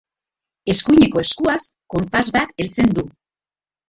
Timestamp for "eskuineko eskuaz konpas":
0.73-2.23